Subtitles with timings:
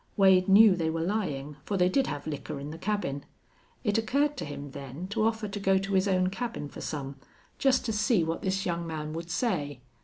[0.17, 3.23] Wade knew they were lying, for they did have liquor in the cabin.
[3.83, 7.17] It occurred to him, then, to offer to go to his own cabin for some,
[7.59, 9.81] just to see what this young man would say.